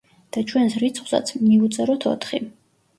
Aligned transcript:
და 0.37 0.41
ჩვენს 0.51 0.79
რიცხვსაც 0.85 1.35
მივუწეროთ 1.45 2.11
ოთხი. 2.17 2.45